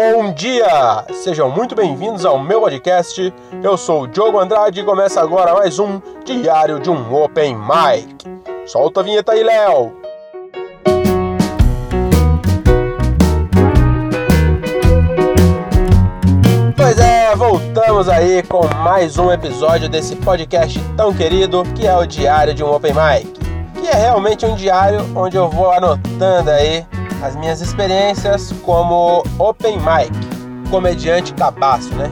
Bom 0.00 0.32
dia! 0.32 1.04
Sejam 1.10 1.50
muito 1.50 1.74
bem-vindos 1.74 2.24
ao 2.24 2.38
meu 2.38 2.60
podcast. 2.60 3.34
Eu 3.60 3.76
sou 3.76 4.02
o 4.02 4.06
Diogo 4.06 4.38
Andrade 4.38 4.78
e 4.78 4.84
começa 4.84 5.20
agora 5.20 5.54
mais 5.54 5.80
um 5.80 6.00
Diário 6.24 6.78
de 6.78 6.88
um 6.88 7.12
Open 7.12 7.56
Mic. 7.56 8.24
Solta 8.64 9.00
a 9.00 9.02
vinheta 9.02 9.32
aí, 9.32 9.42
Léo! 9.42 9.92
Pois 16.76 16.98
é, 17.00 17.34
voltamos 17.34 18.08
aí 18.08 18.44
com 18.44 18.68
mais 18.76 19.18
um 19.18 19.32
episódio 19.32 19.88
desse 19.88 20.14
podcast 20.14 20.78
tão 20.96 21.12
querido 21.12 21.64
que 21.74 21.88
é 21.88 21.96
o 21.96 22.06
Diário 22.06 22.54
de 22.54 22.62
um 22.62 22.72
Open 22.72 22.92
Mic. 22.92 23.32
Que 23.80 23.88
é 23.88 23.94
realmente 23.94 24.46
um 24.46 24.54
diário 24.54 25.00
onde 25.16 25.36
eu 25.36 25.50
vou 25.50 25.72
anotando 25.72 26.52
aí 26.52 26.86
as 27.22 27.34
minhas 27.36 27.60
experiências 27.60 28.52
como 28.62 29.24
open 29.38 29.78
mic, 29.78 30.12
comediante 30.70 31.32
cabaço, 31.34 31.92
né? 31.94 32.10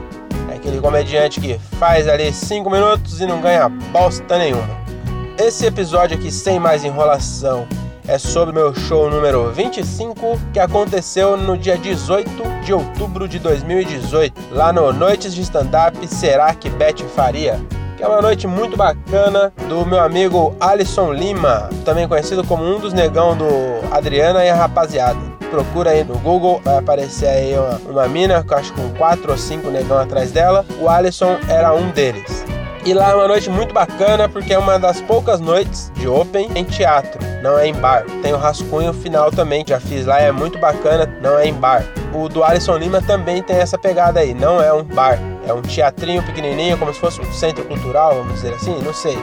É 0.51 0.57
aquele 0.57 0.81
comediante 0.81 1.41
que 1.41 1.59
faz 1.79 2.09
ali 2.09 2.33
5 2.33 2.69
minutos 2.71 3.21
e 3.21 3.27
não 3.27 3.41
ganha 3.41 3.69
bosta 3.69 4.39
nenhuma. 4.39 4.69
Esse 5.39 5.67
episódio 5.67 6.17
aqui, 6.17 6.31
sem 6.33 6.59
mais 6.59 6.83
enrolação, 6.85 7.67
é 8.09 8.19
sobre 8.19 8.55
meu 8.55 8.75
show 8.75 9.11
número 9.11 9.53
25, 9.53 10.39
que 10.53 10.61
aconteceu 10.61 11.37
no 11.37 11.59
dia 11.59 11.77
18 11.77 12.31
de 12.65 12.73
outubro 12.73 13.29
de 13.29 13.39
2018, 13.39 14.41
lá 14.53 14.73
no 14.73 14.93
Noites 14.93 15.35
de 15.35 15.43
Stand-Up 15.43 16.07
Será 16.07 16.55
que 16.55 16.71
Beth 16.71 17.05
Faria? 17.15 17.61
Que 17.97 18.03
é 18.03 18.07
uma 18.07 18.21
noite 18.21 18.47
muito 18.47 18.77
bacana 18.77 19.53
do 19.69 19.87
meu 19.87 20.01
amigo 20.01 20.55
Alisson 20.61 21.13
Lima, 21.13 21.71
também 21.85 22.07
conhecido 22.07 22.45
como 22.45 22.63
um 22.63 22.79
dos 22.79 22.93
negão 22.93 23.37
do 23.37 23.47
Adriana 23.91 24.45
e 24.45 24.51
a 24.51 24.55
Rapaziada. 24.55 25.19
Procura 25.51 25.91
aí 25.91 26.05
no 26.05 26.19
Google, 26.19 26.61
vai 26.63 26.79
aparecer 26.79 27.29
aí 27.29 27.55
uma, 27.55 27.81
uma 27.91 28.09
mina, 28.09 28.45
acho 28.51 28.73
com 28.75 28.89
quatro 28.91 29.31
ou 29.31 29.39
cinco 29.39 29.71
negão 29.71 29.99
atrás 29.99 30.31
dela. 30.31 30.67
O 30.81 30.89
Alisson 30.89 31.39
era 31.49 31.73
um 31.73 31.91
deles. 31.91 32.45
E 32.85 32.93
lá 32.93 33.11
é 33.11 33.15
uma 33.15 33.27
noite 33.27 33.49
muito 33.49 33.73
bacana 33.73 34.29
porque 34.29 34.53
é 34.53 34.59
uma 34.59 34.79
das 34.79 35.01
poucas 35.01 35.41
noites 35.41 35.91
de 35.97 36.07
open 36.07 36.51
em 36.55 36.63
teatro, 36.63 37.19
não 37.43 37.59
é 37.59 37.67
em 37.67 37.75
bar. 37.75 38.05
Tem 38.23 38.33
o 38.33 38.37
rascunho 38.37 38.93
final 38.93 39.31
também, 39.31 39.65
já 39.67 39.81
fiz 39.81 40.07
lá, 40.07 40.21
é 40.21 40.31
muito 40.31 40.59
bacana, 40.59 41.13
não 41.21 41.37
é 41.37 41.49
em 41.49 41.55
bar. 41.55 41.85
O 42.15 42.29
do 42.29 42.45
Alisson 42.45 42.77
Lima 42.77 43.03
também 43.03 43.43
tem 43.43 43.57
essa 43.57 43.77
pegada 43.77 44.21
aí, 44.21 44.35
não 44.35 44.63
é 44.63 44.73
um 44.73 44.85
bar, 44.85 45.19
é 45.47 45.53
um 45.53 45.63
teatrinho 45.63 46.23
pequenininho, 46.23 46.77
como 46.77 46.93
se 46.93 47.01
fosse 47.01 47.21
um 47.21 47.33
centro 47.33 47.65
cultural, 47.65 48.17
vamos 48.17 48.35
dizer 48.35 48.53
assim, 48.55 48.79
não 48.83 48.93
sei. 48.93 49.17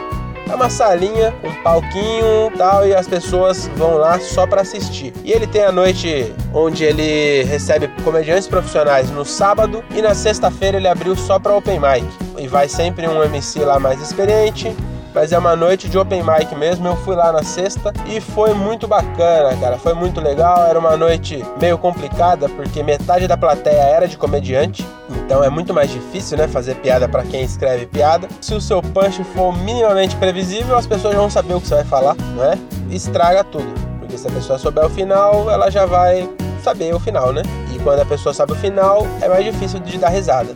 É 0.49 0.55
uma 0.55 0.69
salinha, 0.69 1.33
um 1.43 1.63
palquinho 1.63 2.51
tal, 2.57 2.85
e 2.85 2.93
as 2.93 3.07
pessoas 3.07 3.67
vão 3.75 3.95
lá 3.95 4.19
só 4.19 4.45
para 4.45 4.61
assistir. 4.61 5.13
E 5.23 5.31
ele 5.31 5.47
tem 5.47 5.63
a 5.63 5.71
noite 5.71 6.33
onde 6.53 6.83
ele 6.83 7.43
recebe 7.43 7.87
comediantes 8.03 8.47
profissionais 8.47 9.09
no 9.09 9.23
sábado 9.23 9.83
e 9.95 10.01
na 10.01 10.13
sexta-feira 10.13 10.77
ele 10.77 10.87
abriu 10.87 11.15
só 11.15 11.39
para 11.39 11.55
open 11.55 11.79
mic. 11.79 12.05
E 12.37 12.47
vai 12.47 12.67
sempre 12.67 13.07
um 13.07 13.23
MC 13.23 13.59
lá 13.59 13.79
mais 13.79 14.01
experiente, 14.01 14.75
mas 15.13 15.31
é 15.31 15.37
uma 15.37 15.55
noite 15.55 15.87
de 15.89 15.97
open 15.97 16.23
mic 16.23 16.55
mesmo. 16.55 16.87
Eu 16.87 16.95
fui 16.97 17.15
lá 17.15 17.31
na 17.31 17.43
sexta 17.43 17.93
e 18.07 18.19
foi 18.19 18.53
muito 18.53 18.87
bacana, 18.87 19.55
cara. 19.57 19.77
Foi 19.77 19.93
muito 19.93 20.19
legal. 20.19 20.65
Era 20.65 20.79
uma 20.79 20.97
noite 20.97 21.43
meio 21.61 21.77
complicada 21.77 22.49
porque 22.49 22.83
metade 22.83 23.27
da 23.27 23.37
plateia 23.37 23.81
era 23.81 24.07
de 24.07 24.17
comediante, 24.17 24.85
então 25.09 25.43
é 25.43 25.49
muito 25.49 25.73
mais 25.73 25.91
difícil, 25.91 26.37
né, 26.37 26.47
fazer 26.47 26.75
piada 26.75 27.07
para 27.07 27.23
quem 27.23 27.43
escreve 27.43 27.85
piada. 27.85 28.27
Se 28.41 28.53
o 28.53 28.61
seu 28.61 28.81
punch 28.81 29.23
for 29.35 29.55
minimamente 29.57 30.15
previsível, 30.15 30.75
as 30.77 30.85
pessoas 30.85 31.15
vão 31.15 31.29
saber 31.29 31.53
o 31.53 31.61
que 31.61 31.67
você 31.67 31.75
vai 31.75 31.83
falar, 31.83 32.15
não 32.35 32.43
é? 32.43 32.57
Estraga 32.89 33.43
tudo, 33.43 33.67
porque 33.99 34.17
se 34.17 34.27
a 34.27 34.31
pessoa 34.31 34.59
souber 34.59 34.85
o 34.85 34.89
final, 34.89 35.49
ela 35.49 35.69
já 35.69 35.85
vai 35.85 36.29
saber 36.63 36.93
o 36.93 36.99
final, 36.99 37.33
né? 37.33 37.41
E 37.73 37.79
quando 37.79 37.99
a 37.99 38.05
pessoa 38.05 38.33
sabe 38.33 38.53
o 38.53 38.55
final, 38.55 39.05
é 39.21 39.27
mais 39.27 39.43
difícil 39.43 39.79
de 39.79 39.97
dar 39.97 40.09
risada. 40.09 40.55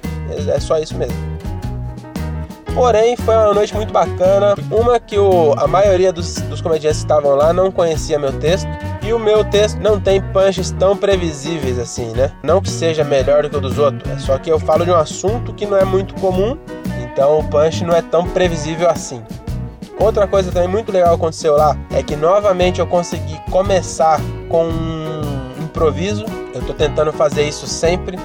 É 0.53 0.59
só 0.59 0.77
isso 0.77 0.95
mesmo. 0.95 1.17
Porém, 2.77 3.17
foi 3.17 3.33
uma 3.33 3.55
noite 3.55 3.73
muito 3.73 3.91
bacana. 3.91 4.53
Uma 4.69 4.99
que 4.99 5.17
o, 5.17 5.53
a 5.57 5.65
maioria 5.65 6.13
dos, 6.13 6.35
dos 6.41 6.61
comediantes 6.61 6.99
que 6.99 7.05
estavam 7.05 7.35
lá 7.35 7.51
não 7.51 7.71
conhecia 7.71 8.19
meu 8.19 8.31
texto. 8.31 8.67
E 9.01 9.11
o 9.11 9.17
meu 9.17 9.43
texto 9.43 9.79
não 9.79 9.99
tem 9.99 10.21
punches 10.21 10.69
tão 10.69 10.95
previsíveis 10.95 11.79
assim, 11.79 12.11
né? 12.11 12.31
Não 12.43 12.61
que 12.61 12.69
seja 12.69 13.03
melhor 13.03 13.41
do 13.41 13.49
que 13.49 13.55
o 13.55 13.59
dos 13.59 13.79
outros, 13.79 14.07
é 14.11 14.19
só 14.19 14.37
que 14.37 14.51
eu 14.51 14.59
falo 14.59 14.85
de 14.85 14.91
um 14.91 14.95
assunto 14.95 15.53
que 15.53 15.65
não 15.65 15.75
é 15.75 15.83
muito 15.83 16.13
comum, 16.15 16.55
então 17.01 17.39
o 17.39 17.43
punch 17.45 17.83
não 17.83 17.95
é 17.95 18.01
tão 18.01 18.27
previsível 18.29 18.87
assim. 18.87 19.23
Outra 19.99 20.27
coisa 20.27 20.51
também 20.51 20.67
muito 20.67 20.91
legal 20.91 21.15
aconteceu 21.15 21.55
lá 21.55 21.75
é 21.91 22.03
que 22.03 22.15
novamente 22.15 22.79
eu 22.79 22.85
consegui 22.85 23.39
começar 23.49 24.21
com 24.49 24.65
um 24.65 25.63
improviso. 25.63 26.25
Eu 26.53 26.61
tô 26.61 26.73
tentando 26.75 27.11
fazer 27.11 27.47
isso 27.47 27.65
sempre, 27.65 28.19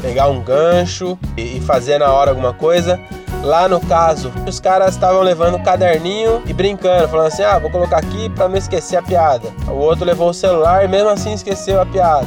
pegar 0.00 0.28
um 0.28 0.40
gancho 0.40 1.18
e 1.36 1.60
fazer 1.60 1.98
na 1.98 2.10
hora 2.10 2.30
alguma 2.30 2.54
coisa. 2.54 2.98
Lá 3.42 3.68
no 3.68 3.80
caso, 3.80 4.32
os 4.46 4.58
caras 4.58 4.94
estavam 4.94 5.22
levando 5.22 5.54
o 5.54 5.62
caderninho 5.62 6.42
e 6.46 6.52
brincando, 6.52 7.08
falando 7.08 7.28
assim: 7.28 7.42
ah, 7.42 7.58
vou 7.58 7.70
colocar 7.70 7.98
aqui 7.98 8.28
para 8.30 8.48
não 8.48 8.56
esquecer 8.56 8.96
a 8.96 9.02
piada. 9.02 9.48
O 9.68 9.74
outro 9.74 10.04
levou 10.04 10.30
o 10.30 10.34
celular 10.34 10.84
e 10.84 10.88
mesmo 10.88 11.08
assim 11.08 11.32
esqueceu 11.32 11.80
a 11.80 11.86
piada. 11.86 12.26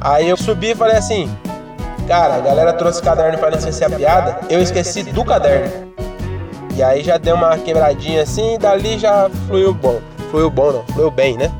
Aí 0.00 0.28
eu 0.28 0.36
subi 0.36 0.72
e 0.72 0.74
falei 0.74 0.96
assim: 0.96 1.30
cara, 2.08 2.34
a 2.34 2.40
galera 2.40 2.72
trouxe 2.72 3.00
o 3.00 3.04
caderno 3.04 3.38
para 3.38 3.52
não 3.52 3.58
esquecer 3.58 3.84
a 3.84 3.90
piada, 3.90 4.40
eu 4.50 4.60
esqueci 4.60 5.04
do 5.04 5.24
caderno. 5.24 5.90
E 6.74 6.82
aí 6.82 7.02
já 7.02 7.18
deu 7.18 7.36
uma 7.36 7.56
quebradinha 7.58 8.22
assim, 8.22 8.54
e 8.54 8.58
dali 8.58 8.98
já 8.98 9.30
fluiu 9.46 9.72
bom. 9.72 10.00
Fluiu 10.30 10.50
bom 10.50 10.72
não, 10.72 10.86
fluiu 10.86 11.10
bem, 11.10 11.36
né? 11.36 11.50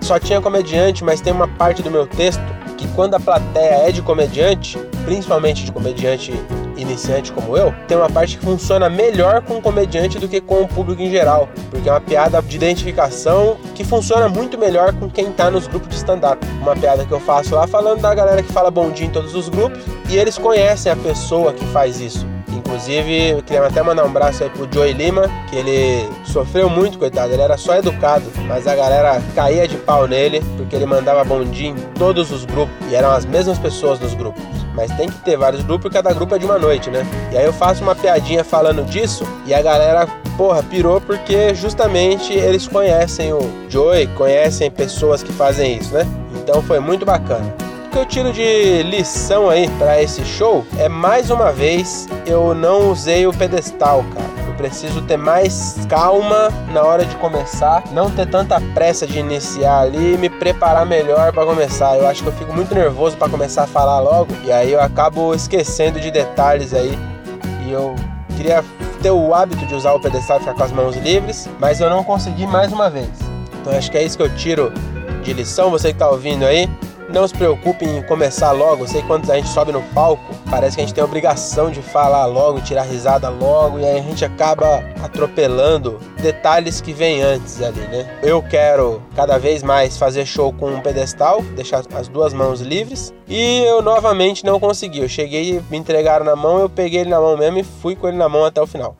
Só 0.00 0.18
tinha 0.18 0.40
comediante, 0.40 1.04
mas 1.04 1.20
tem 1.20 1.32
uma 1.32 1.48
parte 1.48 1.82
do 1.82 1.90
meu 1.90 2.06
texto 2.06 2.42
que 2.76 2.86
quando 2.88 3.14
a 3.14 3.20
plateia 3.20 3.88
é 3.88 3.92
de 3.92 4.02
comediante, 4.02 4.78
principalmente 5.04 5.64
de 5.64 5.72
comediante 5.72 6.32
iniciante 6.76 7.32
como 7.32 7.56
eu, 7.56 7.74
tem 7.88 7.96
uma 7.96 8.08
parte 8.08 8.38
que 8.38 8.44
funciona 8.44 8.88
melhor 8.88 9.42
com 9.42 9.58
o 9.58 9.62
comediante 9.62 10.18
do 10.18 10.28
que 10.28 10.40
com 10.40 10.62
o 10.62 10.68
público 10.68 11.02
em 11.02 11.10
geral, 11.10 11.48
porque 11.70 11.88
é 11.88 11.92
uma 11.92 12.00
piada 12.00 12.40
de 12.42 12.56
identificação 12.56 13.56
que 13.74 13.84
funciona 13.84 14.28
muito 14.28 14.58
melhor 14.58 14.92
com 14.94 15.08
quem 15.08 15.32
tá 15.32 15.50
nos 15.50 15.66
grupos 15.66 15.88
de 15.88 15.96
stand-up. 15.96 16.46
Uma 16.60 16.76
piada 16.76 17.04
que 17.04 17.12
eu 17.12 17.20
faço 17.20 17.54
lá 17.54 17.66
falando 17.66 18.00
da 18.00 18.14
galera 18.14 18.42
que 18.42 18.52
fala 18.52 18.70
bom 18.70 18.90
dia 18.90 19.06
em 19.06 19.10
todos 19.10 19.34
os 19.34 19.48
grupos 19.48 19.80
e 20.08 20.16
eles 20.16 20.38
conhecem 20.38 20.90
a 20.90 20.96
pessoa 20.96 21.52
que 21.52 21.64
faz 21.66 22.00
isso. 22.00 22.35
Inclusive, 22.76 23.30
eu 23.30 23.42
queria 23.42 23.66
até 23.66 23.82
mandar 23.82 24.04
um 24.04 24.08
abraço 24.08 24.44
aí 24.44 24.50
pro 24.50 24.68
Joey 24.70 24.92
Lima, 24.92 25.30
que 25.48 25.56
ele 25.56 26.06
sofreu 26.26 26.68
muito, 26.68 26.98
coitado. 26.98 27.32
Ele 27.32 27.40
era 27.40 27.56
só 27.56 27.74
educado, 27.74 28.30
mas 28.46 28.66
a 28.66 28.76
galera 28.76 29.22
caía 29.34 29.66
de 29.66 29.78
pau 29.78 30.06
nele, 30.06 30.42
porque 30.58 30.76
ele 30.76 30.84
mandava 30.84 31.24
bom 31.24 31.42
dia 31.42 31.70
em 31.70 31.74
todos 31.98 32.30
os 32.30 32.44
grupos. 32.44 32.76
E 32.90 32.94
eram 32.94 33.10
as 33.12 33.24
mesmas 33.24 33.58
pessoas 33.58 33.98
nos 33.98 34.12
grupos. 34.12 34.42
Mas 34.74 34.94
tem 34.94 35.08
que 35.08 35.18
ter 35.20 35.38
vários 35.38 35.62
grupos 35.62 35.90
e 35.90 35.94
cada 35.94 36.12
grupo 36.12 36.34
é 36.34 36.38
de 36.38 36.44
uma 36.44 36.58
noite, 36.58 36.90
né? 36.90 37.06
E 37.32 37.38
aí 37.38 37.46
eu 37.46 37.52
faço 37.52 37.82
uma 37.82 37.94
piadinha 37.94 38.44
falando 38.44 38.84
disso 38.84 39.26
e 39.46 39.54
a 39.54 39.62
galera, 39.62 40.06
porra, 40.36 40.62
pirou 40.62 41.00
porque 41.00 41.54
justamente 41.54 42.34
eles 42.34 42.68
conhecem 42.68 43.32
o 43.32 43.40
Joey, 43.70 44.06
conhecem 44.08 44.70
pessoas 44.70 45.22
que 45.22 45.32
fazem 45.32 45.78
isso, 45.78 45.94
né? 45.94 46.06
Então 46.34 46.60
foi 46.60 46.78
muito 46.78 47.06
bacana 47.06 47.65
que 47.96 48.00
eu 48.00 48.04
tiro 48.04 48.30
de 48.30 48.82
lição 48.82 49.48
aí 49.48 49.70
para 49.78 50.02
esse 50.02 50.22
show 50.22 50.66
é 50.76 50.86
mais 50.86 51.30
uma 51.30 51.50
vez 51.50 52.06
eu 52.26 52.54
não 52.54 52.90
usei 52.90 53.26
o 53.26 53.32
pedestal, 53.32 54.04
cara. 54.12 54.46
Eu 54.46 54.52
preciso 54.52 55.00
ter 55.00 55.16
mais 55.16 55.78
calma 55.88 56.50
na 56.74 56.82
hora 56.82 57.06
de 57.06 57.16
começar, 57.16 57.82
não 57.92 58.10
ter 58.10 58.26
tanta 58.26 58.60
pressa 58.74 59.06
de 59.06 59.18
iniciar 59.18 59.80
ali 59.80 60.12
e 60.12 60.18
me 60.18 60.28
preparar 60.28 60.84
melhor 60.84 61.32
para 61.32 61.46
começar. 61.46 61.96
Eu 61.96 62.06
acho 62.06 62.22
que 62.22 62.28
eu 62.28 62.34
fico 62.34 62.52
muito 62.52 62.74
nervoso 62.74 63.16
para 63.16 63.30
começar 63.30 63.62
a 63.62 63.66
falar 63.66 63.98
logo 64.00 64.28
e 64.44 64.52
aí 64.52 64.72
eu 64.72 64.80
acabo 64.82 65.34
esquecendo 65.34 65.98
de 65.98 66.10
detalhes 66.10 66.74
aí. 66.74 66.98
E 67.66 67.72
eu 67.72 67.94
queria 68.36 68.62
ter 69.00 69.10
o 69.10 69.32
hábito 69.32 69.64
de 69.64 69.74
usar 69.74 69.94
o 69.94 70.00
pedestal 70.00 70.36
e 70.36 70.40
ficar 70.40 70.52
com 70.52 70.64
as 70.64 70.72
mãos 70.72 70.96
livres, 70.96 71.48
mas 71.58 71.80
eu 71.80 71.88
não 71.88 72.04
consegui 72.04 72.46
mais 72.46 72.70
uma 72.70 72.90
vez. 72.90 73.08
Então 73.58 73.72
acho 73.72 73.90
que 73.90 73.96
é 73.96 74.02
isso 74.02 74.18
que 74.18 74.22
eu 74.22 74.34
tiro 74.36 74.70
de 75.22 75.32
lição, 75.32 75.70
você 75.70 75.94
que 75.94 75.98
tá 75.98 76.10
ouvindo 76.10 76.44
aí. 76.44 76.68
Não 77.16 77.26
se 77.26 77.32
preocupe 77.32 77.86
em 77.86 78.02
começar 78.02 78.52
logo. 78.52 78.84
Eu 78.84 78.88
sei 78.88 79.00
quando 79.00 79.30
a 79.32 79.36
gente 79.36 79.48
sobe 79.48 79.72
no 79.72 79.80
palco, 79.94 80.22
parece 80.50 80.76
que 80.76 80.82
a 80.82 80.84
gente 80.84 80.94
tem 80.94 81.00
a 81.00 81.06
obrigação 81.06 81.70
de 81.70 81.80
falar 81.80 82.26
logo, 82.26 82.60
tirar 82.60 82.82
risada 82.82 83.30
logo, 83.30 83.78
e 83.78 83.86
aí 83.86 84.00
a 84.00 84.02
gente 84.02 84.22
acaba 84.22 84.84
atropelando 85.02 85.98
detalhes 86.20 86.78
que 86.78 86.92
vêm 86.92 87.22
antes 87.22 87.62
ali, 87.62 87.80
né? 87.80 88.18
Eu 88.22 88.42
quero 88.42 89.02
cada 89.14 89.38
vez 89.38 89.62
mais 89.62 89.96
fazer 89.96 90.26
show 90.26 90.52
com 90.52 90.70
um 90.70 90.82
pedestal, 90.82 91.40
deixar 91.54 91.82
as 91.94 92.06
duas 92.06 92.34
mãos 92.34 92.60
livres, 92.60 93.14
e 93.26 93.60
eu 93.60 93.80
novamente 93.80 94.44
não 94.44 94.60
consegui. 94.60 95.00
Eu 95.00 95.08
cheguei, 95.08 95.62
me 95.70 95.78
entregaram 95.78 96.26
na 96.26 96.36
mão, 96.36 96.58
eu 96.58 96.68
peguei 96.68 97.00
ele 97.00 97.10
na 97.10 97.18
mão 97.18 97.34
mesmo 97.34 97.56
e 97.56 97.64
fui 97.64 97.96
com 97.96 98.08
ele 98.08 98.18
na 98.18 98.28
mão 98.28 98.44
até 98.44 98.60
o 98.60 98.66
final. 98.66 98.94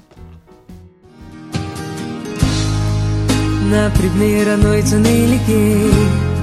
Na 3.69 3.91
primeira 3.91 4.57
noite 4.57 4.95
eu 4.95 5.01
nem 5.01 5.27
liguei 5.27 6.36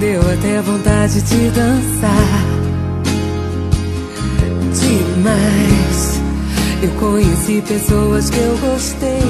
Deu 0.00 0.18
até 0.22 0.62
vontade 0.62 1.20
de 1.20 1.50
dançar 1.50 2.10
demais. 4.72 6.20
Eu 6.82 6.90
conheci 6.98 7.60
pessoas 7.60 8.30
que 8.30 8.38
eu 8.38 8.56
gostei. 8.56 9.20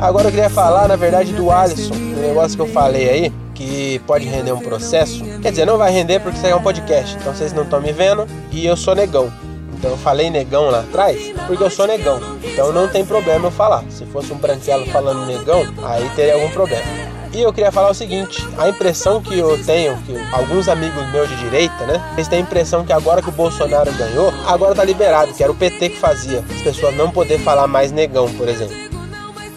Agora 0.00 0.26
eu 0.26 0.32
queria 0.32 0.50
falar, 0.50 0.88
na 0.88 0.96
verdade, 0.96 1.32
do 1.32 1.48
Alisson, 1.52 1.94
do 1.94 2.20
negócio 2.20 2.56
que 2.56 2.62
eu 2.62 2.66
falei 2.66 3.08
aí 3.08 3.32
que 3.54 4.00
pode 4.00 4.26
render 4.26 4.50
um 4.50 4.58
processo. 4.58 5.22
Quer 5.40 5.50
dizer, 5.50 5.64
não 5.64 5.78
vai 5.78 5.92
render 5.92 6.18
porque 6.18 6.38
isso 6.38 6.46
é 6.46 6.56
um 6.56 6.62
podcast, 6.62 7.16
então 7.16 7.32
vocês 7.32 7.52
não 7.52 7.62
estão 7.62 7.80
me 7.80 7.92
vendo 7.92 8.26
e 8.50 8.66
eu 8.66 8.76
sou 8.76 8.96
negão. 8.96 9.32
Então 9.78 9.92
eu 9.92 9.96
falei 9.96 10.28
negão 10.28 10.70
lá 10.70 10.80
atrás 10.80 11.32
porque 11.46 11.62
eu 11.62 11.70
sou 11.70 11.86
negão. 11.86 12.20
Então 12.42 12.72
não 12.72 12.88
tem 12.88 13.04
problema 13.04 13.46
eu 13.46 13.52
falar. 13.52 13.84
Se 13.88 14.04
fosse 14.06 14.32
um 14.32 14.38
branquelo 14.38 14.84
falando 14.86 15.24
negão, 15.24 15.62
aí 15.84 16.10
teria 16.16 16.34
algum 16.34 16.50
problema. 16.50 16.99
E 17.32 17.42
eu 17.42 17.52
queria 17.52 17.70
falar 17.70 17.90
o 17.90 17.94
seguinte: 17.94 18.46
a 18.58 18.68
impressão 18.68 19.22
que 19.22 19.38
eu 19.38 19.62
tenho, 19.64 19.96
que 20.02 20.14
alguns 20.32 20.68
amigos 20.68 21.06
meus 21.12 21.28
de 21.28 21.36
direita, 21.36 21.86
né? 21.86 22.02
Eles 22.14 22.28
têm 22.28 22.40
a 22.40 22.42
impressão 22.42 22.84
que 22.84 22.92
agora 22.92 23.22
que 23.22 23.28
o 23.28 23.32
Bolsonaro 23.32 23.92
ganhou, 23.92 24.32
agora 24.46 24.74
tá 24.74 24.84
liberado, 24.84 25.32
que 25.32 25.42
era 25.42 25.52
o 25.52 25.54
PT 25.54 25.90
que 25.90 25.98
fazia. 25.98 26.44
As 26.50 26.62
pessoas 26.62 26.94
não 26.96 27.10
poder 27.10 27.38
falar 27.38 27.66
mais 27.66 27.92
negão, 27.92 28.28
por 28.34 28.48
exemplo. 28.48 28.76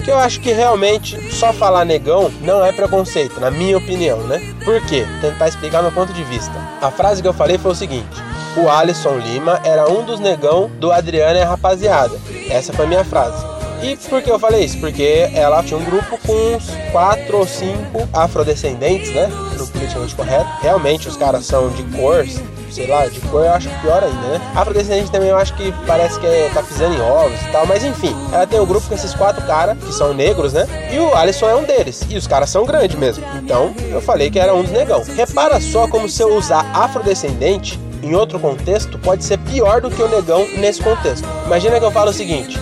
Que 0.03 0.11
eu 0.11 0.19
acho 0.19 0.41
que 0.41 0.51
realmente 0.51 1.31
só 1.33 1.53
falar 1.53 1.85
negão 1.85 2.29
não 2.41 2.63
é 2.63 2.73
preconceito, 2.73 3.39
na 3.39 3.49
minha 3.49 3.77
opinião, 3.77 4.19
né? 4.23 4.53
Por 4.63 4.81
quê? 4.85 5.05
Tentar 5.21 5.47
explicar 5.47 5.81
meu 5.81 5.93
ponto 5.93 6.11
de 6.13 6.23
vista. 6.25 6.53
A 6.81 6.91
frase 6.91 7.21
que 7.21 7.27
eu 7.27 7.33
falei 7.33 7.57
foi 7.57 7.71
o 7.71 7.75
seguinte: 7.75 8.21
o 8.55 8.69
Alisson 8.69 9.17
Lima 9.17 9.59
era 9.63 9.89
um 9.89 10.03
dos 10.03 10.19
negão 10.19 10.69
do 10.77 10.91
Adriano 10.91 11.39
e 11.39 11.41
a 11.41 11.47
rapaziada. 11.47 12.19
Essa 12.49 12.71
foi 12.73 12.85
a 12.85 12.87
minha 12.87 13.03
frase. 13.03 13.52
E 13.83 13.97
por 13.97 14.21
que 14.21 14.31
eu 14.31 14.39
falei 14.39 14.63
isso? 14.63 14.79
Porque 14.79 15.29
ela 15.33 15.61
tinha 15.61 15.77
um 15.77 15.83
grupo 15.83 16.17
com 16.25 16.55
uns 16.55 16.69
quatro 16.89 17.39
ou 17.39 17.45
cinco 17.45 18.07
afrodescendentes, 18.13 19.13
né? 19.13 19.27
No 19.57 19.67
politicamente 19.67 20.15
correto. 20.15 20.49
Realmente 20.61 21.09
os 21.09 21.17
caras 21.17 21.45
são 21.45 21.69
de 21.69 21.83
cor, 21.97 22.25
sei 22.71 22.87
lá, 22.87 23.05
de 23.07 23.19
cor 23.19 23.43
eu 23.43 23.51
acho 23.51 23.67
pior 23.81 24.01
ainda, 24.01 24.27
né? 24.27 24.41
Afrodescendente 24.55 25.11
também 25.11 25.27
eu 25.27 25.37
acho 25.37 25.53
que 25.55 25.73
parece 25.85 26.17
que 26.17 26.25
é, 26.25 26.49
tá 26.53 26.63
pisando 26.63 26.95
em 26.95 27.01
ovos 27.01 27.41
e 27.41 27.51
tal, 27.51 27.65
mas 27.65 27.83
enfim, 27.83 28.15
ela 28.31 28.47
tem 28.47 28.57
o 28.57 28.63
um 28.63 28.65
grupo 28.65 28.87
com 28.87 28.95
esses 28.95 29.13
quatro 29.13 29.45
caras, 29.45 29.77
que 29.77 29.93
são 29.93 30.13
negros, 30.13 30.53
né? 30.53 30.65
E 30.89 30.97
o 30.99 31.13
Alisson 31.13 31.49
é 31.49 31.55
um 31.55 31.65
deles. 31.65 32.05
E 32.09 32.15
os 32.15 32.25
caras 32.25 32.49
são 32.49 32.65
grandes 32.65 32.97
mesmo. 32.97 33.25
Então, 33.35 33.75
eu 33.91 34.01
falei 34.01 34.31
que 34.31 34.39
era 34.39 34.55
um 34.55 34.63
dos 34.63 34.71
negão. 34.71 35.03
Repara 35.03 35.59
só 35.59 35.89
como 35.89 36.07
se 36.07 36.23
eu 36.23 36.37
usar 36.37 36.65
afrodescendente 36.73 37.77
em 38.01 38.15
outro 38.15 38.39
contexto 38.39 38.99
pode 38.99 39.23
ser 39.23 39.39
pior 39.39 39.81
do 39.81 39.89
que 39.89 40.01
o 40.01 40.07
negão 40.07 40.47
nesse 40.57 40.81
contexto. 40.81 41.27
Imagina 41.45 41.79
que 41.79 41.85
eu 41.85 41.91
falo 41.91 42.11
o 42.11 42.13
seguinte: 42.13 42.59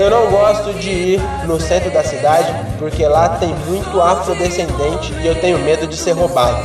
eu 0.00 0.08
não 0.08 0.30
gosto 0.30 0.72
de 0.74 0.88
ir 0.88 1.20
no 1.46 1.60
centro 1.60 1.90
da 1.90 2.02
cidade 2.02 2.50
porque 2.78 3.06
lá 3.06 3.28
tem 3.28 3.54
muito 3.68 4.00
afrodescendente 4.00 5.12
e 5.20 5.26
eu 5.26 5.34
tenho 5.38 5.58
medo 5.58 5.86
de 5.86 5.96
ser 5.96 6.12
roubado. 6.12 6.58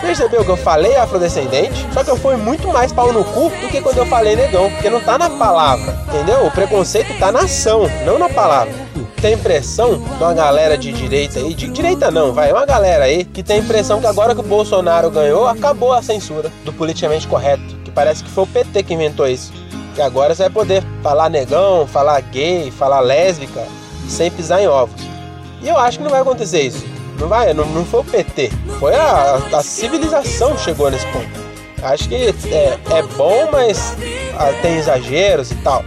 Percebeu 0.00 0.44
que 0.44 0.50
eu 0.50 0.56
falei 0.56 0.96
afrodescendente? 0.96 1.86
Só 1.92 2.02
que 2.02 2.10
eu 2.10 2.16
fui 2.16 2.36
muito 2.36 2.68
mais 2.68 2.92
pau 2.92 3.12
no 3.12 3.24
cu 3.24 3.50
do 3.50 3.68
que 3.68 3.80
quando 3.80 3.98
eu 3.98 4.06
falei 4.06 4.36
negão, 4.36 4.70
porque 4.70 4.90
não 4.90 5.00
tá 5.00 5.16
na 5.18 5.30
palavra, 5.30 5.96
entendeu? 6.08 6.46
O 6.46 6.50
preconceito 6.50 7.16
tá 7.18 7.30
na 7.30 7.40
ação, 7.40 7.88
não 8.04 8.18
na 8.18 8.28
palavra. 8.28 8.72
Tem 9.20 9.34
impressão 9.34 9.98
de 9.98 10.22
uma 10.22 10.34
galera 10.34 10.76
de 10.76 10.92
direita 10.92 11.38
aí, 11.38 11.54
de 11.54 11.68
direita 11.68 12.10
não, 12.10 12.32
vai, 12.32 12.52
uma 12.52 12.66
galera 12.66 13.04
aí 13.04 13.24
que 13.24 13.42
tem 13.42 13.56
a 13.56 13.60
impressão 13.60 14.00
que 14.00 14.06
agora 14.06 14.34
que 14.34 14.40
o 14.40 14.44
Bolsonaro 14.44 15.10
ganhou, 15.10 15.46
acabou 15.46 15.92
a 15.92 16.02
censura 16.02 16.50
do 16.64 16.72
politicamente 16.72 17.28
correto, 17.28 17.62
que 17.84 17.90
parece 17.90 18.24
que 18.24 18.30
foi 18.30 18.42
o 18.42 18.46
PT 18.48 18.82
que 18.82 18.94
inventou 18.94 19.28
isso. 19.28 19.52
Que 19.94 20.02
agora 20.02 20.34
você 20.34 20.44
vai 20.44 20.50
poder 20.50 20.82
falar 21.02 21.28
negão, 21.28 21.86
falar 21.86 22.20
gay, 22.20 22.70
falar 22.70 23.00
lésbica, 23.00 23.66
sem 24.08 24.30
pisar 24.30 24.62
em 24.62 24.68
ovos. 24.68 25.00
E 25.60 25.68
eu 25.68 25.78
acho 25.78 25.98
que 25.98 26.04
não 26.04 26.10
vai 26.10 26.20
acontecer 26.20 26.62
isso. 26.62 26.84
Não 27.18 27.28
vai, 27.28 27.52
não, 27.52 27.66
não 27.66 27.84
foi 27.84 28.00
o 28.00 28.04
PT. 28.04 28.50
Foi 28.80 28.94
a, 28.94 29.40
a 29.52 29.62
civilização 29.62 30.54
que 30.54 30.62
chegou 30.62 30.90
nesse 30.90 31.06
ponto. 31.08 31.28
Acho 31.82 32.08
que 32.08 32.14
é, 32.14 32.78
é 32.90 33.02
bom, 33.16 33.48
mas 33.50 33.96
ah, 34.38 34.52
tem 34.62 34.76
exageros 34.76 35.50
e 35.50 35.56
tal. 35.56 35.84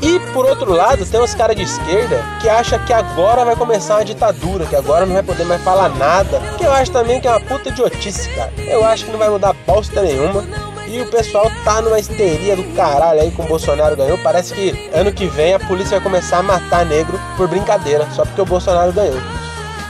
E 0.00 0.20
por 0.32 0.46
outro 0.46 0.72
lado, 0.72 1.04
tem 1.04 1.20
uns 1.20 1.34
caras 1.34 1.56
de 1.56 1.62
esquerda 1.62 2.22
que 2.40 2.48
acham 2.48 2.78
que 2.84 2.92
agora 2.92 3.44
vai 3.44 3.56
começar 3.56 3.96
uma 3.96 4.04
ditadura, 4.04 4.64
que 4.66 4.76
agora 4.76 5.04
não 5.04 5.14
vai 5.14 5.22
poder 5.22 5.44
mais 5.44 5.62
falar 5.62 5.88
nada. 5.96 6.40
Que 6.56 6.64
eu 6.64 6.72
acho 6.72 6.92
também 6.92 7.20
que 7.20 7.26
é 7.26 7.30
uma 7.30 7.40
puta 7.40 7.70
idiotice, 7.70 8.28
cara. 8.30 8.52
Eu 8.58 8.84
acho 8.84 9.06
que 9.06 9.10
não 9.10 9.18
vai 9.18 9.28
mudar 9.28 9.54
bosta 9.66 10.00
nenhuma. 10.02 10.44
E 10.90 11.02
o 11.02 11.06
pessoal 11.06 11.50
tá 11.64 11.82
numa 11.82 11.98
histeria 11.98 12.56
do 12.56 12.64
caralho 12.74 13.20
aí 13.20 13.30
com 13.30 13.42
o 13.42 13.46
Bolsonaro 13.46 13.94
ganhou. 13.94 14.16
Parece 14.18 14.54
que 14.54 14.90
ano 14.92 15.12
que 15.12 15.26
vem 15.26 15.54
a 15.54 15.60
polícia 15.60 15.98
vai 15.98 16.00
começar 16.00 16.38
a 16.38 16.42
matar 16.42 16.86
negro 16.86 17.20
por 17.36 17.46
brincadeira, 17.46 18.08
só 18.12 18.24
porque 18.24 18.40
o 18.40 18.46
Bolsonaro 18.46 18.92
ganhou. 18.92 19.20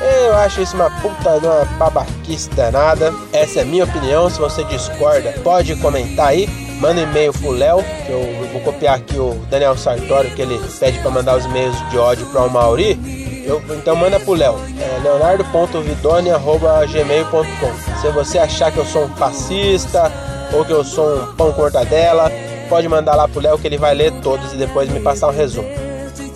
Eu 0.00 0.37
acho 0.37 0.61
isso 0.61 0.77
uma 0.77 0.91
puta 0.91 1.41
de 1.41 1.47
uma 1.47 1.65
babaquice 1.77 2.50
danada. 2.50 3.12
Essa 3.33 3.61
é 3.61 3.62
a 3.62 3.65
minha 3.65 3.85
opinião. 3.85 4.29
Se 4.31 4.39
você 4.39 4.62
discorda, 4.65 5.33
pode 5.43 5.75
comentar 5.77 6.27
aí. 6.29 6.47
Manda 6.81 7.00
e-mail 7.00 7.33
pro 7.33 7.50
Léo, 7.50 7.83
que 8.06 8.12
eu 8.12 8.49
vou 8.53 8.61
copiar 8.61 8.95
aqui 8.97 9.19
o 9.19 9.35
Daniel 9.50 9.77
Sartório, 9.77 10.31
que 10.31 10.43
ele 10.43 10.61
pede 10.79 11.00
para 11.00 11.11
mandar 11.11 11.37
os 11.37 11.45
e-mails 11.45 11.75
de 11.91 11.99
ódio 11.99 12.25
para 12.27 12.43
o 12.43 12.50
Mauri. 12.50 12.97
Eu, 13.45 13.61
então 13.71 13.97
manda 13.97 14.21
pro 14.21 14.35
Léo, 14.35 14.55
é 14.79 15.00
leonardo.vidoni.gmail.com. 15.03 18.00
Se 18.00 18.09
você 18.11 18.39
achar 18.39 18.71
que 18.71 18.79
eu 18.79 18.85
sou 18.85 19.06
um 19.06 19.17
fascista, 19.17 20.12
ou 20.53 20.65
que 20.65 20.73
eu 20.73 20.85
sou 20.85 21.23
um 21.23 21.35
pão 21.35 21.53
cortadela, 21.53 22.31
pode 22.69 22.89
mandar 22.89 23.15
lá 23.15 23.27
pro 23.29 23.41
Léo 23.41 23.59
que 23.59 23.67
ele 23.67 23.79
vai 23.79 23.95
ler 23.95 24.12
todos 24.21 24.53
e 24.53 24.56
depois 24.56 24.89
me 24.89 25.00
passar 25.00 25.29
um 25.29 25.33
resumo. 25.33 25.69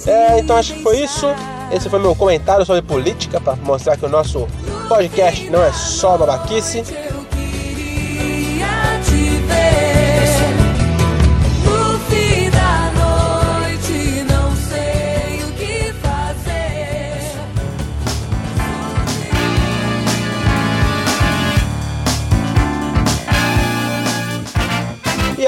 É, 0.06 0.38
então 0.38 0.56
acho 0.56 0.74
que 0.74 0.82
foi 0.82 1.00
isso. 1.00 1.26
Esse 1.70 1.88
foi 1.88 1.98
meu 1.98 2.14
comentário 2.14 2.66
sobre 2.66 2.82
política 2.82 3.40
para 3.40 3.56
mostrar 3.56 3.96
que 3.96 4.04
o 4.04 4.08
nosso 4.08 4.46
podcast 4.88 5.48
não 5.48 5.62
é 5.62 5.72
só 5.72 6.18
babaquice. 6.18 6.82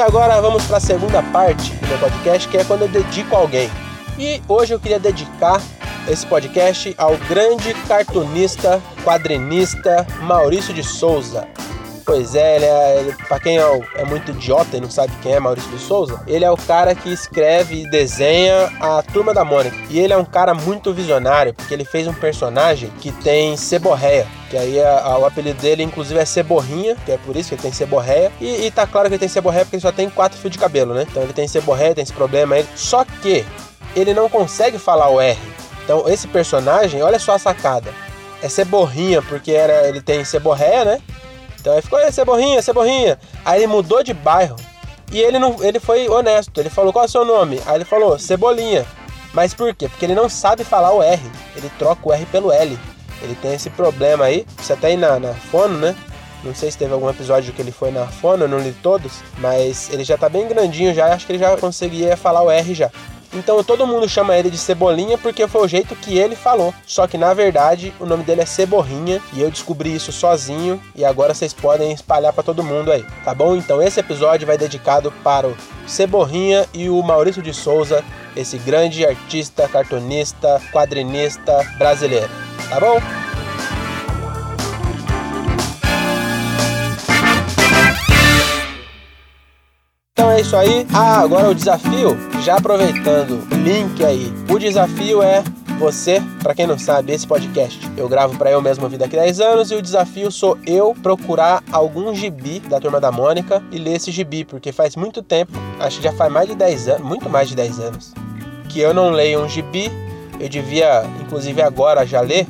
Agora 0.05 0.39
vamos 0.41 0.65
para 0.67 0.77
a 0.77 0.81
segunda 0.81 1.23
parte 1.23 1.73
do 1.77 1.87
meu 1.87 1.99
podcast, 1.99 2.47
que 2.49 2.59
é 2.59 2.65
quando 2.65 2.83
eu 2.83 2.89
dedico 2.89 3.35
a 3.35 3.39
alguém. 3.39 3.71
E 4.19 4.41
hoje 4.47 4.75
eu 4.75 4.79
queria 4.79 5.01
dedicar 5.01 5.63
esse 6.07 6.27
podcast 6.27 6.95
ao 6.99 7.17
grande 7.17 7.73
cartunista, 7.89 8.83
quadrinista 9.03 10.07
Maurício 10.21 10.75
de 10.75 10.83
Souza. 10.83 11.49
Pois 12.05 12.35
é, 12.35 12.57
ele 12.57 12.65
é, 12.67 13.01
ele, 13.01 13.15
pra 13.27 13.41
quem 13.41 13.59
é, 13.59 13.81
é, 13.97 14.05
muito 14.05 14.31
idiota 14.31 14.77
e 14.77 14.81
não 14.81 14.91
sabe 14.91 15.13
quem 15.23 15.33
é 15.33 15.41
Maurício 15.41 15.71
de 15.71 15.79
Souza, 15.79 16.21
ele 16.27 16.45
é 16.45 16.51
o 16.51 16.57
cara 16.57 16.95
que 16.95 17.11
escreve 17.11 17.83
e 17.83 17.91
desenha 17.91 18.71
a 18.79 19.03
Turma 19.03 19.33
da 19.33 19.43
Mônica. 19.43 19.75
E 19.89 19.99
ele 19.99 20.13
é 20.13 20.17
um 20.17 20.25
cara 20.25 20.53
muito 20.53 20.93
visionário, 20.93 21.55
porque 21.55 21.73
ele 21.73 21.85
fez 21.85 22.07
um 22.07 22.13
personagem 22.13 22.91
que 23.01 23.11
tem 23.11 23.57
ceborréia. 23.57 24.27
Que 24.51 24.59
aí 24.59 24.83
a, 24.83 25.01
a, 25.01 25.19
o 25.19 25.25
apelido 25.25 25.61
dele, 25.63 25.83
inclusive, 25.83 26.21
é 26.21 26.25
Ceborrinha, 26.27 26.95
que 27.07 27.13
é 27.13 27.17
por 27.17 27.35
isso 27.37 27.49
que 27.49 27.55
ele 27.55 27.63
tem 27.63 27.73
ceborréia. 27.73 28.31
E, 28.39 28.67
e 28.67 28.71
tá 28.71 28.87
claro 28.87 29.09
que 29.09 29.15
ele 29.15 29.21
tem 29.21 29.29
ceborréia 29.29 29.65
porque 29.65 29.77
ele 29.77 29.83
só 29.83 29.93
tem 29.93 30.11
quatro 30.11 30.39
fios 30.39 30.53
de 30.53 30.59
cabelo, 30.59 30.93
né? 30.93 31.07
Então 31.11 31.23
ele 31.23 31.33
tem 31.33 31.49
ceborréia, 31.49 31.95
tem 31.95 32.03
esse 32.03 32.13
problema 32.13 32.57
aí. 32.57 32.67
Só 32.77 33.05
que 33.05 33.47
ele 33.97 34.13
não 34.13 34.29
consegue 34.29 34.79
falar 34.79 35.09
o 35.09 35.21
R. 35.21 35.39
Então 35.85 36.07
esse 36.07 36.29
personagem, 36.29 37.03
olha 37.03 37.19
só 37.19 37.33
a 37.33 37.39
sacada. 37.39 37.91
É 38.43 38.49
ceborrinha, 38.49 39.23
porque 39.23 39.53
era, 39.53 39.89
ele 39.89 40.03
tem 40.03 40.23
ceborréia, 40.23 40.85
né? 40.85 41.01
Então 41.65 41.73
aí 41.73 41.81
ficou, 41.81 42.13
Ceborrinha, 42.13 42.61
Ceborrinha. 42.61 43.19
Aí 43.43 43.61
ele 43.61 43.67
mudou 43.69 44.03
de 44.03 44.13
bairro 44.13 44.55
e 45.11 45.19
ele 45.19 45.39
não, 45.39 45.57
ele 45.65 45.81
foi 45.81 46.07
honesto. 46.11 46.61
Ele 46.61 46.69
falou, 46.69 46.93
qual 46.93 47.07
é 47.07 47.09
o 47.09 47.11
seu 47.11 47.25
nome? 47.25 47.59
Aí 47.65 47.77
ele 47.77 47.87
falou, 47.87 48.19
Cebolinha. 48.19 48.85
Mas 49.33 49.55
por 49.55 49.75
quê? 49.75 49.89
Porque 49.89 50.05
ele 50.05 50.15
não 50.15 50.29
sabe 50.29 50.63
falar 50.63 50.93
o 50.93 51.03
R. 51.03 51.23
Ele 51.57 51.73
troca 51.79 52.07
o 52.07 52.13
R 52.13 52.27
pelo 52.27 52.53
L. 52.53 52.79
Ele 53.23 53.35
tem 53.37 53.55
esse 53.55 53.71
problema 53.71 54.27
aí. 54.27 54.47
Você 54.59 54.75
até 54.75 54.93
ir 54.93 54.99
na, 54.99 55.19
na 55.19 55.33
fono, 55.33 55.79
né? 55.79 55.97
Não 56.45 56.55
sei 56.55 56.71
se 56.71 56.77
teve 56.77 56.93
algum 56.93 57.09
episódio 57.09 57.55
que 57.55 57.63
ele 57.63 57.73
foi 57.73 57.91
na 57.91 58.07
fono, 58.07 58.45
eu 58.45 58.49
não 58.49 58.59
li 58.59 58.73
todos. 58.83 59.23
Mas 59.39 59.89
ele 59.91 60.05
já 60.05 60.19
tá 60.19 60.29
bem 60.29 60.47
grandinho 60.47 60.93
já. 60.93 61.15
Acho 61.15 61.25
que 61.25 61.33
ele 61.33 61.39
já 61.39 61.57
conseguia 61.57 62.15
falar 62.15 62.43
o 62.43 62.51
R 62.51 62.75
já. 62.75 62.91
Então 63.35 63.63
todo 63.65 63.87
mundo 63.87 64.09
chama 64.09 64.37
ele 64.37 64.51
de 64.51 64.59
Cebolinha 64.59 65.19
porque 65.19 65.47
foi 65.49 65.63
o 65.63 65.69
jeito 65.69 65.97
que 65.97 66.17
ele 66.17 66.37
falou. 66.37 66.73
Só 66.87 67.07
que 67.07 67.19
na 67.19 67.35
verdade 67.35 67.93
o 67.99 68.07
nome 68.07 68.23
dele 68.23 68.43
é 68.43 68.47
Ceborrinha 68.47 69.21
e 69.33 69.41
eu 69.41 69.51
descobri 69.51 69.95
isso 69.95 70.13
sozinho 70.13 70.81
e 70.95 71.05
agora 71.05 71.35
vocês 71.35 71.53
podem 71.53 71.93
espalhar 71.93 72.33
para 72.33 72.43
todo 72.43 72.63
mundo 72.63 72.93
aí, 72.93 73.05
tá 73.25 73.35
bom? 73.35 73.57
Então 73.57 73.83
esse 73.83 74.01
episódio 74.01 74.47
vai 74.47 74.57
dedicado 74.57 75.13
para 75.23 75.49
o 75.49 75.57
Ceborrinha 75.87 76.67
e 76.73 76.89
o 76.89 77.03
Maurício 77.03 77.43
de 77.43 77.53
Souza, 77.53 78.05
esse 78.37 78.57
grande 78.59 79.05
artista, 79.05 79.69
cartunista, 79.69 80.61
quadrinista 80.73 81.65
brasileiro, 81.79 82.31
tá 82.69 82.79
bom? 82.79 83.24
Isso 90.55 90.57
aí. 90.57 90.87
Ah, 90.93 91.21
agora 91.21 91.51
o 91.51 91.55
desafio, 91.55 92.17
já 92.43 92.57
aproveitando 92.57 93.43
o 93.51 93.55
link 93.57 94.05
aí. 94.05 94.33
O 94.49 94.59
desafio 94.59 95.21
é 95.21 95.43
você, 95.81 96.23
para 96.41 96.55
quem 96.55 96.67
não 96.67 96.79
sabe, 96.79 97.13
esse 97.13 97.27
podcast 97.27 97.81
eu 97.97 98.09
gravo 98.09 98.39
para 98.39 98.53
eu 98.53 98.63
mesmo 98.63 98.89
vida 98.89 99.05
daqui 99.05 99.17
10 99.17 99.41
anos 99.41 99.71
e 99.73 99.75
o 99.75 99.83
desafio 99.83 100.31
sou 100.31 100.57
eu 100.65 100.95
procurar 101.03 101.63
algum 101.73 102.15
gibi 102.15 102.61
da 102.61 102.79
Turma 102.79 103.01
da 103.01 103.11
Mônica 103.11 103.61
e 103.73 103.79
ler 103.79 103.95
esse 103.97 104.13
gibi, 104.13 104.45
porque 104.45 104.71
faz 104.71 104.95
muito 104.95 105.23
tempo, 105.23 105.53
acho 105.81 105.97
que 105.99 106.05
já 106.05 106.13
faz 106.13 106.33
mais 106.33 106.49
de 106.49 106.55
10 106.55 106.89
anos, 106.89 107.03
muito 107.03 107.29
mais 107.29 107.49
de 107.49 107.57
10 107.57 107.81
anos, 107.81 108.15
que 108.69 108.79
eu 108.79 108.95
não 108.95 109.11
leio 109.11 109.43
um 109.43 109.49
gibi. 109.49 109.91
Eu 110.39 110.49
devia, 110.49 111.05
inclusive 111.21 111.63
agora, 111.63 112.05
já 112.07 112.21
ler, 112.21 112.47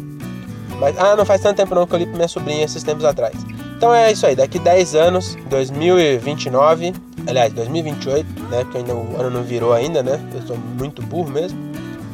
Mas, 0.81 0.99
ah, 0.99 1.15
não 1.15 1.25
faz 1.25 1.41
tanto 1.41 1.57
tempo 1.57 1.75
não 1.75 1.87
que 1.87 1.95
eu 1.95 1.99
li 1.99 2.07
pra 2.07 2.17
minha 2.17 2.29
sobrinha 2.29 2.65
esses 2.65 2.83
tempos 2.83 3.05
atrás. 3.05 3.35
Então 3.77 3.95
é 3.95 4.11
isso 4.11 4.27
aí, 4.27 4.35
daqui 4.35 4.59
10 4.59 4.95
anos, 4.95 5.37
2029, 5.49 6.93
aliás, 7.27 7.53
2028, 7.53 8.43
né? 8.45 8.65
Porque 8.65 8.79
ainda 8.79 8.95
o 8.95 9.21
ano 9.21 9.31
não 9.31 9.43
virou 9.43 9.73
ainda, 9.73 10.03
né? 10.03 10.21
Eu 10.35 10.43
sou 10.43 10.57
muito 10.57 11.03
burro 11.03 11.31
mesmo. 11.31 11.59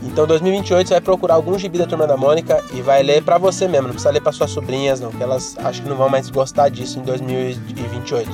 Então 0.02 0.26
2028 0.26 0.88
você 0.88 0.94
vai 0.94 1.00
procurar 1.00 1.34
algum 1.34 1.58
gibi 1.58 1.76
da 1.76 1.86
Turma 1.86 2.06
da 2.06 2.16
Mônica 2.16 2.62
e 2.72 2.80
vai 2.80 3.02
ler 3.02 3.22
para 3.22 3.36
você 3.36 3.68
mesmo, 3.68 3.88
não 3.88 3.92
precisa 3.92 4.10
ler 4.10 4.22
para 4.22 4.32
suas 4.32 4.50
sobrinhas 4.50 4.98
não, 4.98 5.10
que 5.10 5.22
elas 5.22 5.56
acho 5.58 5.82
que 5.82 5.88
não 5.88 5.96
vão 5.96 6.08
mais 6.08 6.30
gostar 6.30 6.70
disso 6.70 6.98
em 6.98 7.02
2028. 7.02 8.30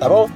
Tá 0.00 0.08
bom? 0.08 0.28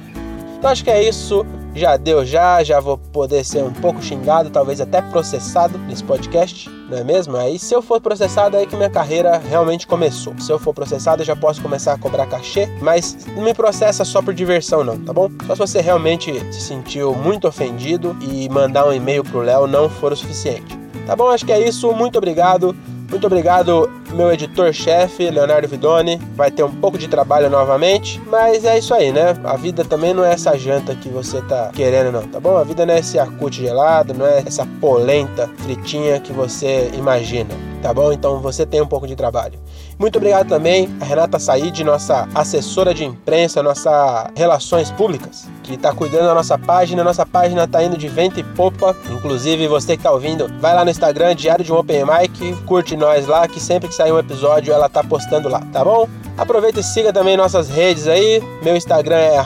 Então 0.57 0.71
acho 0.71 0.83
que 0.83 0.89
é 0.89 1.03
isso 1.03 1.45
já 1.75 1.97
deu 1.97 2.25
já, 2.25 2.63
já 2.63 2.79
vou 2.79 2.97
poder 2.97 3.43
ser 3.43 3.63
um 3.63 3.71
pouco 3.71 4.01
xingado, 4.01 4.49
talvez 4.49 4.81
até 4.81 5.01
processado 5.01 5.77
nesse 5.79 6.03
podcast, 6.03 6.69
não 6.89 6.97
é 6.97 7.03
mesmo? 7.03 7.37
Aí 7.37 7.57
se 7.57 7.73
eu 7.73 7.81
for 7.81 8.01
processado 8.01 8.55
é 8.55 8.61
aí 8.61 8.67
que 8.67 8.75
minha 8.75 8.89
carreira 8.89 9.37
realmente 9.37 9.87
começou. 9.87 10.37
Se 10.39 10.51
eu 10.51 10.59
for 10.59 10.73
processado 10.73 11.21
eu 11.21 11.25
já 11.25 11.35
posso 11.35 11.61
começar 11.61 11.93
a 11.93 11.97
cobrar 11.97 12.25
cachê, 12.27 12.67
mas 12.81 13.25
não 13.35 13.43
me 13.43 13.53
processa 13.53 14.03
só 14.03 14.21
por 14.21 14.33
diversão 14.33 14.83
não, 14.83 14.99
tá 14.99 15.13
bom? 15.13 15.29
Só 15.47 15.55
se 15.55 15.59
você 15.59 15.81
realmente 15.81 16.31
se 16.53 16.61
sentiu 16.61 17.13
muito 17.15 17.47
ofendido 17.47 18.15
e 18.21 18.49
mandar 18.49 18.87
um 18.87 18.93
e-mail 18.93 19.23
pro 19.23 19.41
Léo 19.41 19.67
não 19.67 19.89
for 19.89 20.11
o 20.11 20.15
suficiente. 20.15 20.81
Tá 21.05 21.15
bom? 21.15 21.29
Acho 21.29 21.45
que 21.45 21.51
é 21.51 21.67
isso. 21.67 21.91
Muito 21.93 22.17
obrigado. 22.17 22.75
Muito 23.11 23.27
obrigado, 23.27 23.91
meu 24.13 24.31
editor-chefe, 24.31 25.29
Leonardo 25.29 25.67
Vidoni. 25.67 26.17
Vai 26.33 26.49
ter 26.49 26.63
um 26.63 26.73
pouco 26.73 26.97
de 26.97 27.09
trabalho 27.09 27.49
novamente, 27.49 28.21
mas 28.25 28.63
é 28.63 28.79
isso 28.79 28.93
aí, 28.93 29.11
né? 29.11 29.35
A 29.43 29.57
vida 29.57 29.83
também 29.83 30.13
não 30.13 30.23
é 30.23 30.31
essa 30.31 30.57
janta 30.57 30.95
que 30.95 31.09
você 31.09 31.41
tá 31.41 31.71
querendo, 31.73 32.09
não, 32.09 32.21
tá 32.21 32.39
bom? 32.39 32.55
A 32.55 32.63
vida 32.63 32.85
não 32.85 32.93
é 32.93 32.99
esse 32.99 33.19
acute 33.19 33.63
gelado, 33.63 34.13
não 34.13 34.25
é 34.25 34.41
essa 34.45 34.65
polenta 34.79 35.49
fritinha 35.57 36.21
que 36.21 36.31
você 36.31 36.89
imagina, 36.93 37.53
tá 37.81 37.93
bom? 37.93 38.11
Então 38.11 38.39
você 38.39 38.65
tem 38.65 38.81
um 38.81 38.87
pouco 38.87 39.07
de 39.07 39.15
trabalho. 39.15 39.59
Muito 39.97 40.17
obrigado 40.17 40.47
também 40.47 40.89
a 41.01 41.05
Renata 41.05 41.39
Said, 41.39 41.83
nossa 41.83 42.27
assessora 42.33 42.93
de 42.93 43.03
imprensa, 43.03 43.61
nossa 43.61 44.31
relações 44.35 44.91
públicas, 44.91 45.47
que 45.63 45.73
está 45.73 45.93
cuidando 45.93 46.27
da 46.27 46.33
nossa 46.33 46.57
página. 46.57 47.03
Nossa 47.03 47.25
página 47.25 47.63
está 47.63 47.83
indo 47.83 47.97
de 47.97 48.07
vento 48.07 48.39
e 48.39 48.43
popa. 48.43 48.95
Inclusive, 49.09 49.67
você 49.67 49.93
que 49.93 49.99
está 49.99 50.11
ouvindo, 50.11 50.47
vai 50.59 50.73
lá 50.73 50.85
no 50.85 50.91
Instagram, 50.91 51.35
Diário 51.35 51.65
de 51.65 51.73
um 51.73 51.77
Open 51.77 52.05
Mic, 52.05 52.55
curte 52.65 52.95
nós 52.95 53.27
lá, 53.27 53.47
que 53.47 53.59
sempre 53.59 53.89
que 53.89 53.95
sair 53.95 54.11
um 54.11 54.19
episódio 54.19 54.73
ela 54.73 54.87
tá 54.87 55.03
postando 55.03 55.49
lá, 55.49 55.61
tá 55.71 55.83
bom? 55.83 56.07
Aproveita 56.37 56.79
e 56.79 56.83
siga 56.83 57.11
também 57.11 57.35
nossas 57.35 57.69
redes 57.69 58.07
aí. 58.07 58.41
Meu 58.63 58.75
Instagram 58.75 59.17
é 59.17 59.41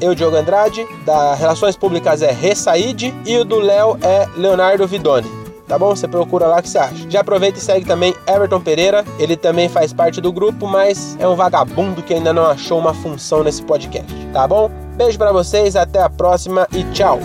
eudiogoandrade, 0.00 0.86
da 1.04 1.34
Relações 1.34 1.76
Públicas 1.76 2.22
é 2.22 2.30
Ressaide 2.30 3.14
e 3.26 3.36
o 3.36 3.44
do 3.44 3.60
Léo 3.60 3.98
é 4.02 4.28
Leonardo 4.36 4.86
Vidoni 4.86 5.39
tá 5.70 5.78
bom? 5.78 5.94
Você 5.94 6.08
procura 6.08 6.48
lá 6.48 6.60
que 6.60 6.68
você 6.68 6.78
acha. 6.78 7.08
Já 7.08 7.20
aproveita 7.20 7.58
e 7.58 7.62
segue 7.62 7.86
também 7.86 8.12
Everton 8.26 8.60
Pereira, 8.60 9.04
ele 9.20 9.36
também 9.36 9.68
faz 9.68 9.92
parte 9.92 10.20
do 10.20 10.32
grupo, 10.32 10.66
mas 10.66 11.16
é 11.20 11.28
um 11.28 11.36
vagabundo 11.36 12.02
que 12.02 12.12
ainda 12.12 12.32
não 12.32 12.44
achou 12.44 12.80
uma 12.80 12.92
função 12.92 13.44
nesse 13.44 13.62
podcast, 13.62 14.12
tá 14.32 14.48
bom? 14.48 14.68
Beijo 14.96 15.16
para 15.16 15.32
vocês, 15.32 15.76
até 15.76 16.02
a 16.02 16.10
próxima 16.10 16.66
e 16.72 16.82
tchau. 16.92 17.20